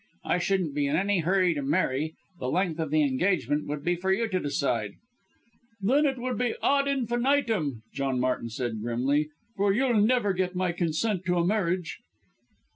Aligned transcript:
I 0.25 0.39
shouldn't 0.39 0.73
be 0.73 0.87
in 0.87 0.95
any 0.95 1.19
hurry 1.19 1.53
to 1.53 1.61
marry 1.61 2.15
the 2.39 2.49
length 2.49 2.79
of 2.79 2.89
the 2.89 3.03
engagement 3.03 3.67
would 3.67 3.83
be 3.83 3.95
for 3.95 4.11
you 4.11 4.27
to 4.29 4.39
decide." 4.39 4.93
"Then 5.79 6.07
it 6.07 6.17
would 6.17 6.39
be 6.39 6.55
ad 6.63 6.87
infinitum," 6.87 7.83
John 7.93 8.19
Martin 8.19 8.49
said 8.49 8.81
grimly, 8.81 9.29
"for 9.55 9.71
you'll 9.71 10.01
never 10.01 10.33
get 10.33 10.55
my 10.55 10.71
consent 10.71 11.23
to 11.27 11.37
a 11.37 11.45
marriage." 11.45 11.99